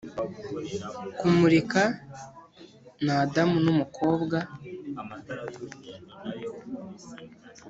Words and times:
kumurika, 1.19 1.81
ni 3.03 3.11
adamu 3.23 3.57
n'umukobwa, 3.65 4.37